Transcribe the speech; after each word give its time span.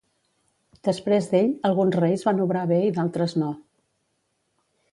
Després 0.87 1.27
d'ell, 1.33 1.51
alguns 1.69 1.97
reis 1.99 2.25
van 2.29 2.41
obrar 2.47 2.63
bé 2.73 2.79
i 2.87 2.91
d'altres 2.97 3.37
no. 3.43 3.51